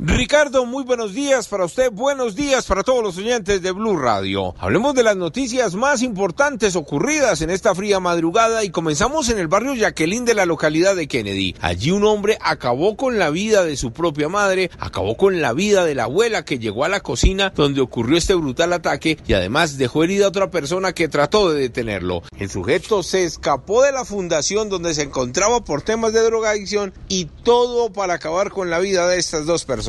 Ricardo, 0.00 0.64
muy 0.64 0.84
buenos 0.84 1.12
días 1.12 1.48
para 1.48 1.64
usted, 1.64 1.90
buenos 1.90 2.36
días 2.36 2.64
para 2.66 2.84
todos 2.84 3.02
los 3.02 3.18
oyentes 3.18 3.60
de 3.62 3.72
Blue 3.72 3.96
Radio. 3.96 4.54
Hablemos 4.60 4.94
de 4.94 5.02
las 5.02 5.16
noticias 5.16 5.74
más 5.74 6.02
importantes 6.02 6.76
ocurridas 6.76 7.42
en 7.42 7.50
esta 7.50 7.74
fría 7.74 7.98
madrugada 7.98 8.62
y 8.62 8.70
comenzamos 8.70 9.28
en 9.28 9.40
el 9.40 9.48
barrio 9.48 9.74
Jacqueline 9.74 10.24
de 10.24 10.34
la 10.34 10.46
localidad 10.46 10.94
de 10.94 11.08
Kennedy. 11.08 11.56
Allí 11.60 11.90
un 11.90 12.04
hombre 12.04 12.38
acabó 12.40 12.96
con 12.96 13.18
la 13.18 13.30
vida 13.30 13.64
de 13.64 13.76
su 13.76 13.92
propia 13.92 14.28
madre, 14.28 14.70
acabó 14.78 15.16
con 15.16 15.40
la 15.40 15.52
vida 15.52 15.84
de 15.84 15.96
la 15.96 16.04
abuela 16.04 16.44
que 16.44 16.60
llegó 16.60 16.84
a 16.84 16.88
la 16.88 17.00
cocina 17.00 17.52
donde 17.56 17.80
ocurrió 17.80 18.18
este 18.18 18.36
brutal 18.36 18.74
ataque 18.74 19.18
y 19.26 19.32
además 19.32 19.78
dejó 19.78 20.04
herida 20.04 20.26
a 20.26 20.28
otra 20.28 20.52
persona 20.52 20.92
que 20.92 21.08
trató 21.08 21.50
de 21.50 21.60
detenerlo. 21.60 22.22
El 22.38 22.48
sujeto 22.48 23.02
se 23.02 23.24
escapó 23.24 23.82
de 23.82 23.90
la 23.90 24.04
fundación 24.04 24.68
donde 24.68 24.94
se 24.94 25.02
encontraba 25.02 25.64
por 25.64 25.82
temas 25.82 26.12
de 26.12 26.22
drogadicción 26.22 26.94
y 27.08 27.24
todo 27.42 27.92
para 27.92 28.14
acabar 28.14 28.50
con 28.52 28.70
la 28.70 28.78
vida 28.78 29.08
de 29.08 29.18
estas 29.18 29.44
dos 29.44 29.64
personas. 29.64 29.87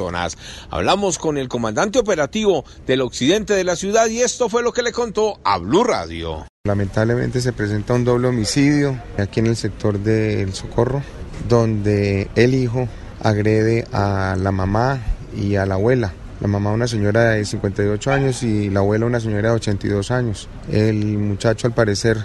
Hablamos 0.69 1.17
con 1.17 1.37
el 1.37 1.49
comandante 1.49 1.99
operativo 1.99 2.63
del 2.87 3.01
occidente 3.01 3.53
de 3.53 3.63
la 3.63 3.75
ciudad 3.75 4.07
y 4.07 4.21
esto 4.21 4.47
fue 4.47 4.63
lo 4.63 4.71
que 4.71 4.81
le 4.81 4.91
contó 4.91 5.39
a 5.43 5.57
Blue 5.57 5.83
Radio. 5.83 6.45
Lamentablemente 6.63 7.41
se 7.41 7.51
presenta 7.51 7.93
un 7.93 8.05
doble 8.05 8.29
homicidio 8.29 8.97
aquí 9.17 9.41
en 9.41 9.47
el 9.47 9.57
sector 9.57 9.99
del 9.99 10.53
Socorro, 10.53 11.03
donde 11.49 12.29
el 12.35 12.53
hijo 12.53 12.87
agrede 13.21 13.85
a 13.91 14.37
la 14.39 14.51
mamá 14.51 14.99
y 15.35 15.55
a 15.55 15.65
la 15.65 15.75
abuela. 15.75 16.13
La 16.39 16.47
mamá 16.47 16.71
una 16.71 16.87
señora 16.87 17.31
de 17.31 17.43
58 17.43 18.11
años 18.11 18.43
y 18.43 18.69
la 18.69 18.79
abuela 18.79 19.05
una 19.05 19.19
señora 19.19 19.49
de 19.49 19.55
82 19.55 20.11
años. 20.11 20.47
El 20.71 21.17
muchacho 21.17 21.67
al 21.67 21.73
parecer 21.73 22.17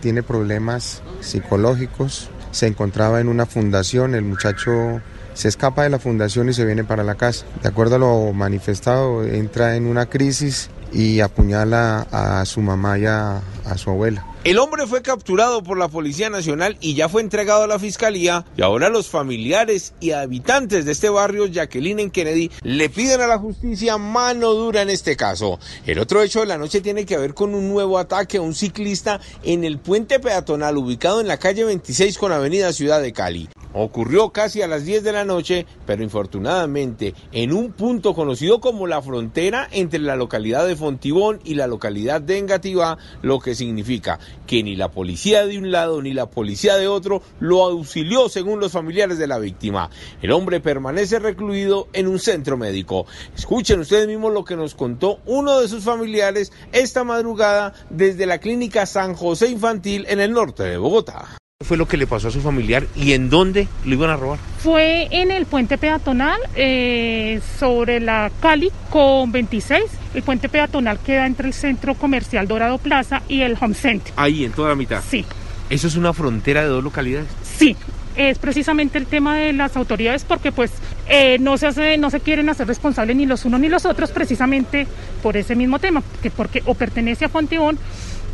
tiene 0.00 0.24
problemas 0.24 1.02
psicológicos, 1.20 2.28
se 2.50 2.66
encontraba 2.66 3.20
en 3.20 3.28
una 3.28 3.46
fundación, 3.46 4.16
el 4.16 4.24
muchacho 4.24 5.00
se 5.34 5.48
escapa 5.48 5.82
de 5.82 5.90
la 5.90 5.98
fundación 5.98 6.48
y 6.48 6.52
se 6.52 6.64
viene 6.64 6.84
para 6.84 7.04
la 7.04 7.14
casa. 7.14 7.44
De 7.62 7.68
acuerdo 7.68 7.96
a 7.96 7.98
lo 7.98 8.32
manifestado, 8.32 9.24
entra 9.24 9.76
en 9.76 9.86
una 9.86 10.06
crisis 10.06 10.70
y 10.92 11.20
apuñala 11.20 12.06
a 12.12 12.44
su 12.44 12.60
mamá 12.60 12.98
y 12.98 13.06
a, 13.06 13.42
su 13.76 13.90
abuela. 13.90 14.26
El 14.44 14.58
hombre 14.58 14.86
fue 14.86 15.02
capturado 15.02 15.62
por 15.62 15.78
la 15.78 15.88
Policía 15.88 16.28
Nacional 16.28 16.76
y 16.80 16.94
ya 16.94 17.08
fue 17.08 17.22
entregado 17.22 17.62
a 17.62 17.66
la 17.66 17.78
Fiscalía 17.78 18.44
y 18.56 18.62
ahora 18.62 18.88
los 18.88 19.08
familiares 19.08 19.94
y 20.00 20.10
habitantes 20.10 20.84
de 20.84 20.92
este 20.92 21.08
barrio, 21.08 21.46
Jacqueline 21.46 22.00
en 22.00 22.10
Kennedy, 22.10 22.50
le 22.62 22.90
piden 22.90 23.20
a 23.20 23.28
la 23.28 23.38
justicia 23.38 23.96
mano 23.98 24.52
dura 24.52 24.82
en 24.82 24.90
este 24.90 25.16
caso. 25.16 25.58
El 25.86 26.00
otro 26.00 26.22
hecho 26.22 26.40
de 26.40 26.46
la 26.46 26.58
noche 26.58 26.80
tiene 26.80 27.06
que 27.06 27.16
ver 27.16 27.34
con 27.34 27.54
un 27.54 27.68
nuevo 27.68 27.98
ataque 27.98 28.38
a 28.38 28.42
un 28.42 28.54
ciclista 28.54 29.20
en 29.44 29.64
el 29.64 29.78
puente 29.78 30.18
peatonal 30.18 30.76
ubicado 30.76 31.20
en 31.20 31.28
la 31.28 31.38
calle 31.38 31.64
26 31.64 32.18
con 32.18 32.32
Avenida 32.32 32.72
Ciudad 32.72 33.00
de 33.00 33.12
Cali. 33.12 33.48
Ocurrió 33.74 34.30
casi 34.30 34.60
a 34.62 34.68
las 34.68 34.84
10 34.84 35.02
de 35.02 35.12
la 35.12 35.24
noche, 35.24 35.66
pero 35.86 36.02
infortunadamente 36.02 37.14
en 37.32 37.52
un 37.52 37.72
punto 37.72 38.14
conocido 38.14 38.60
como 38.60 38.86
la 38.86 39.00
frontera 39.00 39.68
entre 39.72 40.00
la 40.00 40.16
localidad 40.16 40.66
de 40.66 40.76
Fontibón 40.76 41.40
y 41.44 41.54
la 41.54 41.66
localidad 41.66 42.20
de 42.20 42.38
Engativá, 42.38 42.98
lo 43.22 43.38
que 43.38 43.54
significa 43.54 44.18
que 44.46 44.62
ni 44.62 44.76
la 44.76 44.90
policía 44.90 45.46
de 45.46 45.58
un 45.58 45.70
lado 45.70 46.02
ni 46.02 46.12
la 46.12 46.28
policía 46.28 46.76
de 46.76 46.88
otro 46.88 47.22
lo 47.40 47.64
auxilió 47.64 48.28
según 48.28 48.60
los 48.60 48.72
familiares 48.72 49.18
de 49.18 49.26
la 49.26 49.38
víctima. 49.38 49.90
El 50.20 50.32
hombre 50.32 50.60
permanece 50.60 51.18
recluido 51.18 51.88
en 51.92 52.08
un 52.08 52.18
centro 52.18 52.56
médico. 52.56 53.06
Escuchen 53.34 53.80
ustedes 53.80 54.06
mismos 54.06 54.32
lo 54.32 54.44
que 54.44 54.56
nos 54.56 54.74
contó 54.74 55.20
uno 55.26 55.60
de 55.60 55.68
sus 55.68 55.84
familiares 55.84 56.52
esta 56.72 57.04
madrugada 57.04 57.72
desde 57.90 58.26
la 58.26 58.38
clínica 58.38 58.86
San 58.86 59.14
José 59.14 59.48
Infantil 59.48 60.06
en 60.08 60.20
el 60.20 60.32
norte 60.32 60.62
de 60.64 60.76
Bogotá 60.76 61.41
fue 61.62 61.76
lo 61.76 61.86
que 61.86 61.96
le 61.96 62.06
pasó 62.06 62.28
a 62.28 62.30
su 62.30 62.40
familiar 62.40 62.86
y 62.96 63.12
en 63.12 63.30
dónde 63.30 63.68
lo 63.84 63.94
iban 63.94 64.10
a 64.10 64.16
robar? 64.16 64.38
Fue 64.58 65.08
en 65.10 65.30
el 65.30 65.46
puente 65.46 65.78
peatonal 65.78 66.40
eh, 66.54 67.40
sobre 67.58 68.00
la 68.00 68.30
Cali 68.40 68.70
con 68.90 69.32
26. 69.32 69.82
El 70.14 70.22
puente 70.22 70.48
peatonal 70.48 70.98
queda 70.98 71.26
entre 71.26 71.48
el 71.48 71.54
centro 71.54 71.94
comercial 71.94 72.46
Dorado 72.46 72.78
Plaza 72.78 73.22
y 73.28 73.42
el 73.42 73.56
Home 73.60 73.74
Center. 73.74 74.12
Ahí, 74.16 74.44
en 74.44 74.52
toda 74.52 74.70
la 74.70 74.74
mitad. 74.74 75.02
Sí. 75.08 75.24
¿Eso 75.70 75.86
es 75.86 75.96
una 75.96 76.12
frontera 76.12 76.62
de 76.62 76.68
dos 76.68 76.84
localidades? 76.84 77.28
Sí. 77.56 77.76
Es 78.14 78.38
precisamente 78.38 78.98
el 78.98 79.06
tema 79.06 79.36
de 79.36 79.54
las 79.54 79.74
autoridades 79.74 80.24
porque 80.24 80.52
pues 80.52 80.70
eh, 81.08 81.38
no 81.40 81.56
se 81.56 81.66
hace, 81.66 81.96
no 81.96 82.10
se 82.10 82.20
quieren 82.20 82.50
hacer 82.50 82.66
responsables 82.66 83.16
ni 83.16 83.24
los 83.24 83.46
unos 83.46 83.58
ni 83.58 83.70
los 83.70 83.86
otros 83.86 84.10
precisamente 84.10 84.86
por 85.22 85.36
ese 85.38 85.56
mismo 85.56 85.78
tema, 85.78 86.02
que 86.22 86.30
porque 86.30 86.62
o 86.66 86.74
pertenece 86.74 87.24
a 87.24 87.30
Fontibón 87.30 87.78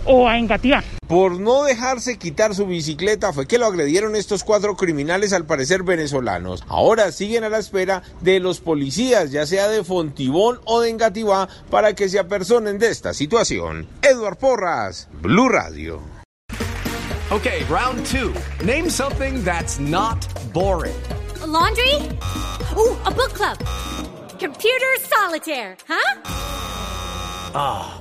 o 0.08 0.26
a 0.26 0.38
Engativá. 0.38 0.82
Por 1.06 1.38
no 1.38 1.64
dejarse 1.64 2.19
quitar 2.19 2.54
su 2.54 2.66
bicicleta 2.66 3.32
fue 3.32 3.46
que 3.46 3.58
lo 3.58 3.66
agredieron 3.66 4.16
estos 4.16 4.44
cuatro 4.44 4.76
criminales 4.76 5.32
al 5.32 5.46
parecer 5.46 5.82
venezolanos. 5.82 6.64
Ahora 6.69 7.12
siguen 7.12 7.44
a 7.44 7.48
la 7.48 7.58
espera 7.58 8.02
de 8.20 8.41
los 8.41 8.60
policías, 8.60 9.30
ya 9.30 9.46
sea 9.46 9.69
de 9.69 9.84
Fontibón 9.84 10.60
o 10.64 10.80
de 10.80 10.91
Engativá, 10.91 11.48
para 11.70 11.94
que 11.94 12.08
se 12.08 12.19
apersonen 12.19 12.78
de 12.78 12.88
esta 12.91 13.14
situación. 13.14 13.86
Edward 14.02 14.38
Porras, 14.38 15.08
Blue 15.22 15.48
Radio. 15.48 16.00
Okay, 17.30 17.62
round 17.69 18.06
two. 18.06 18.32
Name 18.64 18.88
something 18.88 19.44
that's 19.44 19.78
not 19.78 20.26
boring. 20.54 20.96
A 21.42 21.46
laundry? 21.46 21.94
Ooh, 22.75 22.96
a 23.04 23.10
book 23.10 23.34
club. 23.34 23.58
Computer 24.38 24.96
solitaire, 25.10 25.76
huh? 25.86 26.20
Ah. 27.54 28.00